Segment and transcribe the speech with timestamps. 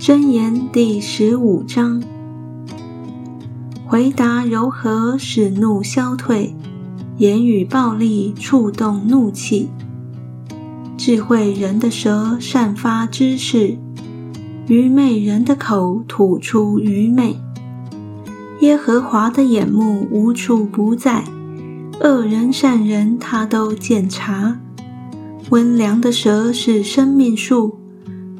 [0.00, 2.02] 箴言第十五章：
[3.86, 6.54] 回答柔和，使怒消退；
[7.18, 9.68] 言语暴力，触动怒气。
[10.96, 13.76] 智慧人的舌散发知识，
[14.68, 17.36] 愚昧人的口吐出愚昧。
[18.62, 21.24] 耶和华的眼目无处不在，
[22.00, 24.58] 恶人善人他都检查。
[25.50, 27.79] 温良的舌是生命树，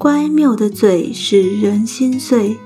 [0.00, 2.56] 乖谬的嘴使人心碎。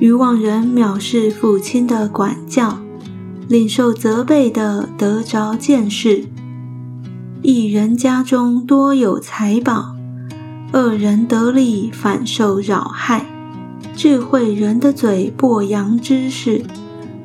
[0.00, 2.80] 愚妄人藐视父亲的管教，
[3.46, 6.24] 领受责备的得着见识。
[7.42, 9.94] 一人家中多有财宝，
[10.72, 13.24] 恶人得利反受扰害。
[13.94, 16.64] 智慧人的嘴播扬知识，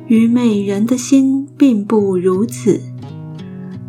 [0.06, 2.80] 愚昧人的心并不如此。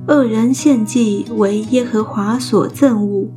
[0.08, 3.30] 恶人献祭为耶和华所憎恶，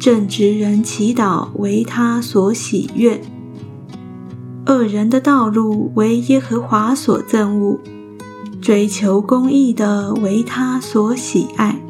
[0.00, 3.20] 正直人祈祷为他所喜悦。
[4.64, 7.78] 恶人的道路为耶和华所憎恶，
[8.62, 11.82] 追求公义的为他所喜爱。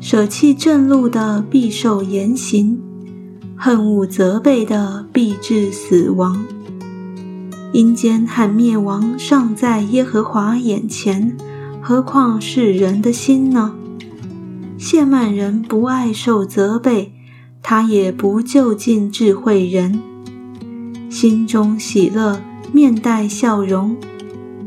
[0.00, 2.80] 舍弃正路的必受严刑。
[3.54, 6.44] 恨恶责备的，必致死亡。
[7.72, 11.36] 阴间和灭亡尚在耶和华眼前，
[11.80, 13.72] 何况是人的心呢？
[14.88, 17.12] 谢曼人不爱受责备，
[17.60, 20.00] 他也不就近智慧人。
[21.10, 22.40] 心中喜乐，
[22.72, 23.96] 面带笑容；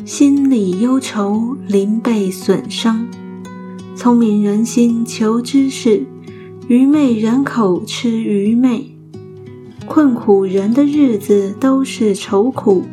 [0.03, 3.07] 心里忧愁，灵被损伤。
[3.95, 6.05] 聪明人心求知识。
[6.67, 8.97] 愚昧人口吃愚昧，
[9.85, 12.83] 困苦人的日子都是愁苦，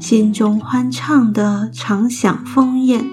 [0.00, 3.06] 心中欢畅的常享丰宴。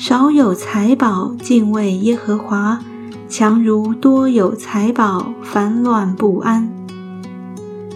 [0.00, 2.80] 少有财宝敬畏耶和华，
[3.28, 6.72] 强如多有财宝烦乱不安。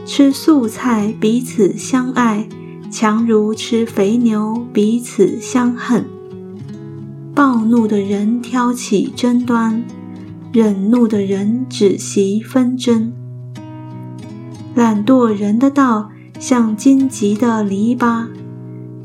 [0.05, 2.47] 吃素菜彼此相爱，
[2.91, 6.04] 强如吃肥牛彼此相恨。
[7.34, 9.82] 暴怒的人挑起争端。
[10.53, 13.15] 忍怒的人只习纷争，
[14.75, 18.26] 懒惰人的道像荆棘的篱笆，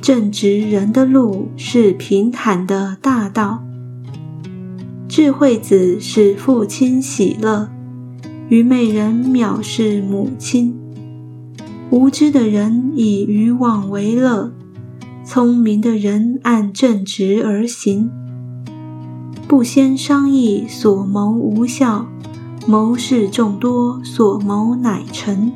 [0.01, 3.63] 正直人的路是平坦的大道。
[5.07, 7.69] 智慧子使父亲喜乐，
[8.47, 10.75] 愚昧人藐视母亲。
[11.89, 14.53] 无知的人以愚妄为乐，
[15.25, 18.09] 聪明的人按正直而行。
[19.47, 22.05] 不先商议，所谋无效；
[22.67, 25.51] 谋事众多，所谋乃成。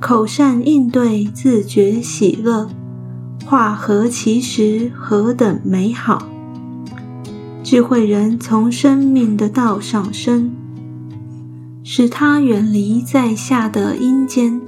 [0.00, 2.68] 口善应对，自觉喜乐；
[3.44, 6.28] 话合其实，何等美好！
[7.64, 10.50] 智慧人从生命的道上升，
[11.82, 14.60] 使他远离在下的阴间。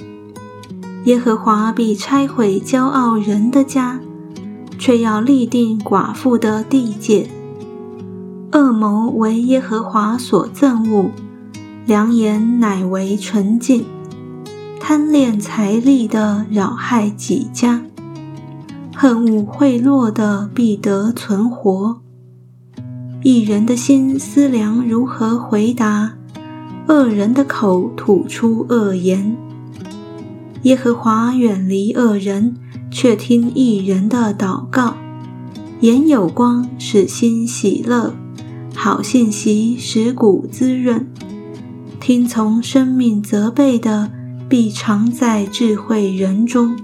[1.05, 4.01] 耶和华必拆毁骄傲人的家，
[4.79, 7.29] 却要立定寡妇的地界。
[8.53, 11.11] 恶谋为耶和华所憎恶，
[11.87, 13.85] 良言乃为纯净。
[14.79, 17.83] 贪恋财力的扰害己家，
[18.95, 22.01] 恨恶贿赂的必得存活。
[23.23, 26.15] 一人的心思量如何回答，
[26.89, 29.37] 恶人的口吐出恶言。
[30.63, 32.57] 耶和华远离恶人，
[32.91, 34.97] 却听一人的祷告。
[35.81, 38.15] 眼有光，使心喜乐。
[38.75, 41.07] 好信息使骨滋润，
[42.01, 44.11] 听从生命责备的，
[44.49, 46.77] 必常在智慧人中；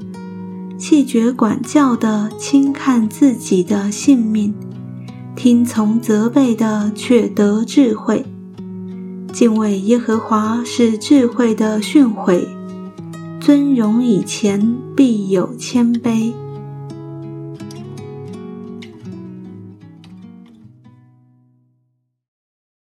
[0.78, 4.52] 弃绝管教的，轻看自己的性命；
[5.34, 8.24] 听从责备的，却得智慧。
[9.32, 12.46] 敬畏耶和华是智慧的训诲，
[13.40, 16.32] 尊荣以前必有谦卑。